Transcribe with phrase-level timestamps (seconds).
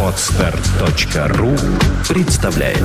[0.00, 1.56] Отстар.ру
[2.08, 2.78] представляет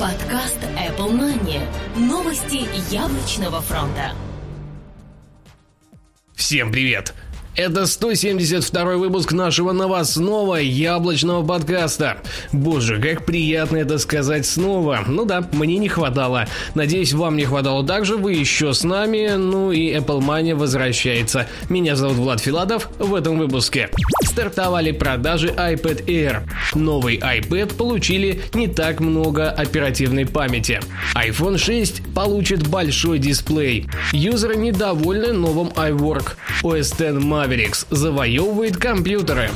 [0.00, 1.60] Подкаст Apple Money.
[1.96, 4.12] Новости яблочного фронта.
[6.34, 7.14] Всем привет!
[7.58, 12.18] Это 172 выпуск нашего новостного яблочного подкаста.
[12.52, 15.00] Боже, как приятно это сказать снова.
[15.08, 16.46] Ну да, мне не хватало.
[16.76, 18.16] Надеюсь, вам не хватало также.
[18.16, 19.32] Вы еще с нами.
[19.36, 21.48] Ну и Apple Mania возвращается.
[21.68, 22.90] Меня зовут Влад Филадов.
[22.96, 23.90] В этом выпуске
[24.24, 26.42] стартовали продажи iPad Air.
[26.76, 30.80] Новый iPad получили не так много оперативной памяти.
[31.16, 33.88] iPhone 6 получит большой дисплей.
[34.12, 36.34] Юзеры недовольны новым iWork.
[36.62, 39.50] OS X Mavic Mavericks завоевывает компьютеры.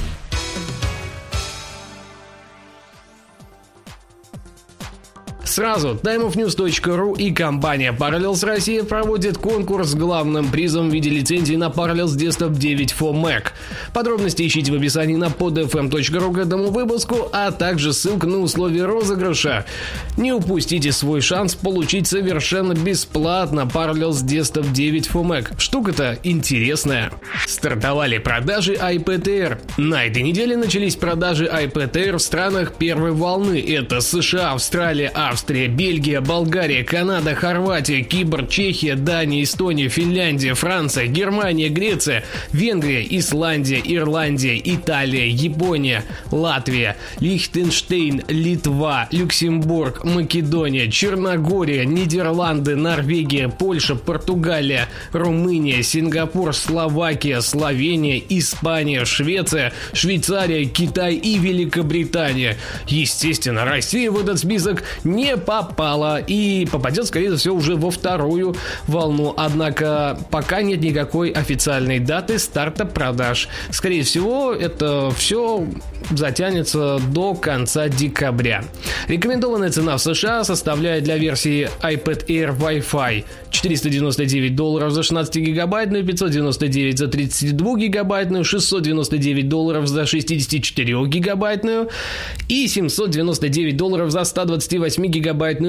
[5.52, 11.66] Сразу timeofnews.ru и компания Parallels Россия проводят конкурс с главным призом в виде лицензии на
[11.66, 13.48] Parallels Desktop 9 for Mac.
[13.92, 19.66] Подробности ищите в описании на podfm.ru к этому выпуску, а также ссылка на условия розыгрыша.
[20.16, 25.52] Не упустите свой шанс получить совершенно бесплатно Parallels Desktop 9 for Mac.
[25.58, 27.12] Штука-то интересная.
[27.46, 29.58] Стартовали продажи iPad Air.
[29.76, 33.60] На этой неделе начались продажи iPad Air в странах первой волны.
[33.60, 41.08] Это США, Австралия, Австрия, Австрия, Бельгия, Болгария, Канада, Хорватия, Кипр, Чехия, Дания, Эстония, Финляндия, Франция,
[41.08, 53.48] Германия, Греция, Венгрия, Исландия, Ирландия, Италия, Япония, Латвия, Лихтенштейн, Литва, Люксембург, Македония, Черногория, Нидерланды, Норвегия,
[53.48, 62.56] Польша, Португалия, Румыния, Сингапур, Словакия, Словения, Испания, Швеция, Швейцария, Китай и Великобритания.
[62.86, 69.34] Естественно, Россия в этот список не попала и попадет, скорее всего, уже во вторую волну.
[69.36, 73.48] Однако пока нет никакой официальной даты старта продаж.
[73.70, 75.66] Скорее всего, это все
[76.10, 78.64] затянется до конца декабря.
[79.08, 86.04] Рекомендованная цена в США составляет для версии iPad Air Wi-Fi 499 долларов за 16 гигабайтную,
[86.04, 91.88] 599 за 32 гигабайтную, 699 долларов за 64 гигабайтную
[92.48, 95.21] и 799 долларов за 128 гигабайтную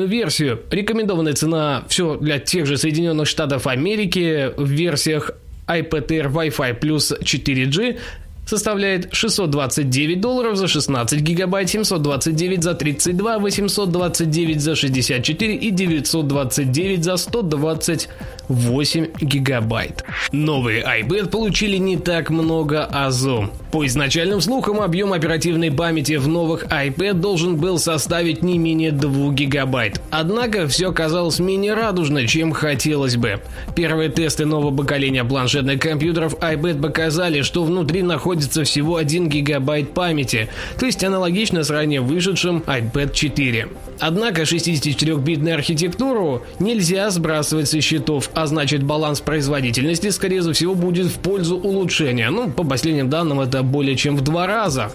[0.08, 0.60] версию.
[0.70, 5.32] Рекомендованная цена все для тех же Соединенных Штатов Америки в версиях
[5.68, 7.98] Air Wi-Fi плюс 4G
[8.46, 17.18] составляет 629 долларов за 16 гигабайт, 729 за 32, 829 за 64 и 929 за
[17.18, 20.04] 128 гигабайт.
[20.32, 23.50] Новые iPad получили не так много АЗО.
[23.72, 29.32] По изначальным слухам, объем оперативной памяти в новых iPad должен был составить не менее 2
[29.34, 30.02] гигабайт.
[30.12, 33.42] Однако все казалось менее радужно, чем хотелось бы.
[33.76, 39.94] Первые тесты нового поколения планшетных компьютеров iPad показали, что внутри находится находится всего 1 гигабайт
[39.94, 40.50] памяти,
[40.80, 43.68] то есть аналогично с ранее вышедшим iPad 4.
[44.00, 51.20] Однако 64-битную архитектуру нельзя сбрасывать со счетов, а значит баланс производительности скорее всего будет в
[51.20, 52.32] пользу улучшения.
[52.32, 54.92] Ну, по последним данным это более чем в два раза.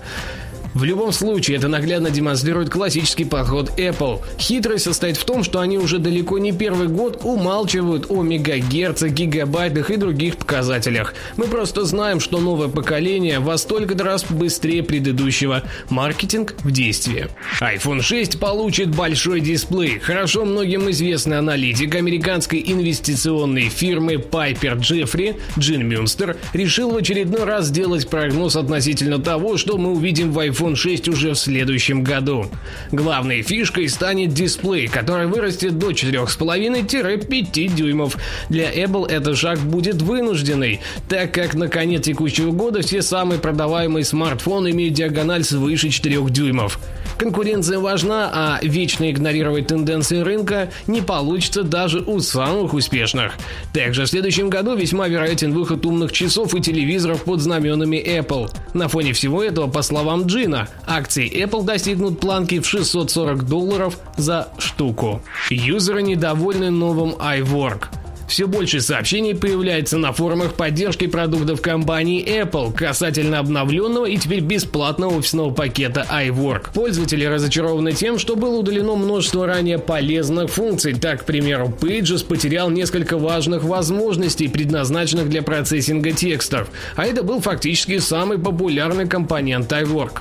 [0.79, 4.21] В любом случае, это наглядно демонстрирует классический подход Apple.
[4.39, 9.91] Хитрость состоит в том, что они уже далеко не первый год умалчивают о мегагерцах, гигабайтах
[9.91, 11.15] и других показателях.
[11.37, 15.65] Мы просто знаем, что новое поколение во столько раз быстрее предыдущего.
[15.91, 17.27] Маркетинг в действии.
[17.61, 19.99] iPhone 6 получит большой дисплей.
[19.99, 27.67] Хорошо многим известный аналитик американской инвестиционной фирмы Piper Jeffrey Джин Мюнстер решил в очередной раз
[27.67, 32.47] сделать прогноз относительно того, что мы увидим в iPhone iPhone 6 уже в следующем году.
[32.93, 38.17] Главной фишкой станет дисплей, который вырастет до 4,5-5 дюймов.
[38.49, 44.05] Для Apple этот шаг будет вынужденный, так как на конец текущего года все самые продаваемые
[44.05, 46.79] смартфоны имеют диагональ свыше 4 дюймов.
[47.19, 53.33] Конкуренция важна, а вечно игнорировать тенденции рынка не получится даже у самых успешных.
[53.75, 58.49] Также в следующем году весьма вероятен выход умных часов и телевизоров под знаменами Apple.
[58.73, 64.49] На фоне всего этого, по словам Джина, акции Apple достигнут планки в 640 долларов за
[64.59, 65.21] штуку.
[65.51, 67.98] Юзеры недовольны новым iWork.
[68.29, 75.17] Все больше сообщений появляется на форумах поддержки продуктов компании Apple касательно обновленного и теперь бесплатного
[75.17, 76.73] офисного пакета iWork.
[76.75, 80.93] Пользователи разочарованы тем, что было удалено множество ранее полезных функций.
[80.93, 87.41] Так, к примеру, Pages потерял несколько важных возможностей, предназначенных для процессинга текстов, а это был
[87.41, 90.19] фактически самый популярный компонент iWork.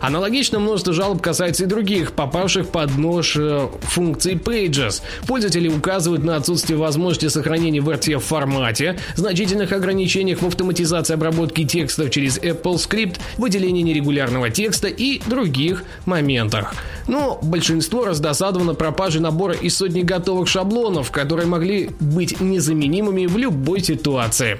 [0.00, 5.00] Аналогично множество жалоб касается и других, попавших под нож э, функций Pages.
[5.26, 11.64] Пользователи указывают на отсутствие возможности сохранения сохранения в RTF формате, значительных ограничениях в автоматизации обработки
[11.64, 16.74] текстов через Apple Script, выделении нерегулярного текста и других моментах.
[17.06, 23.80] Но большинство раздосадовано пропажей набора из сотни готовых шаблонов, которые могли быть незаменимыми в любой
[23.80, 24.58] ситуации.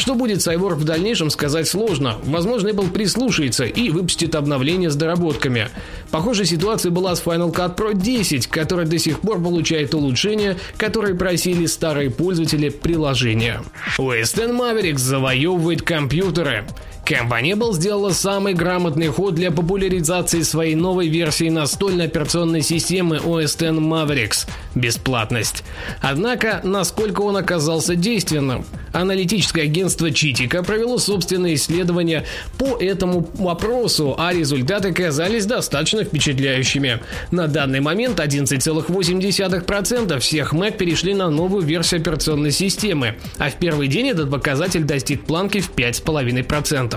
[0.00, 2.16] Что будет с iWork в дальнейшем, сказать сложно.
[2.24, 5.68] Возможно, Apple прислушается и выпустит обновление с доработками.
[6.10, 11.14] Похожая ситуация была с Final Cut Pro 10, который до сих пор получает улучшения, которые
[11.14, 13.60] просили старые пользователи приложения.
[13.98, 16.64] Western Mavericks завоевывает компьютеры.
[17.04, 23.42] Компания Apple сделала самый грамотный ход для популяризации своей новой версии настольной операционной системы OS
[23.42, 25.64] X Mavericks– бесплатность.
[26.00, 28.64] Однако, насколько он оказался действенным?
[28.92, 32.24] Аналитическое агентство Читика провело собственное исследование
[32.58, 37.00] по этому вопросу, а результаты казались достаточно впечатляющими.
[37.30, 43.88] На данный момент 11,8% всех Mac перешли на новую версию операционной системы, а в первый
[43.88, 46.89] день этот показатель достиг планки в 5,5%.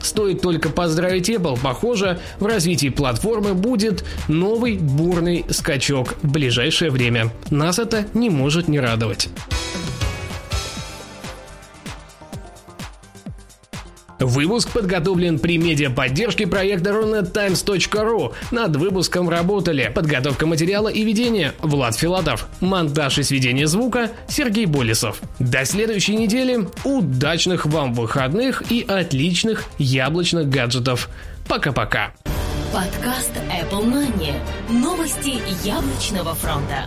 [0.00, 7.32] Стоит только поздравить Apple, похоже, в развитии платформы будет новый бурный скачок в ближайшее время.
[7.50, 9.28] Нас это не может не радовать.
[14.24, 18.32] Выпуск подготовлен при медиаподдержке проекта runettimes.ru.
[18.50, 25.20] Над выпуском работали подготовка материала и ведение Влад Филатов, монтаж и сведение звука Сергей Болесов.
[25.38, 26.68] До следующей недели.
[26.84, 31.08] Удачных вам выходных и отличных яблочных гаджетов.
[31.48, 32.12] Пока-пока.
[32.72, 34.34] Подкаст Apple Money.
[34.70, 35.34] Новости
[35.66, 36.86] яблочного фронта.